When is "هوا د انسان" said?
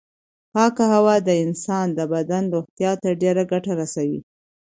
0.93-1.87